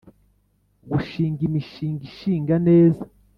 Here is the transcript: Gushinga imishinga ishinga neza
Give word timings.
Gushinga 0.91 1.41
imishinga 1.49 2.01
ishinga 2.09 2.55
neza 2.67 3.03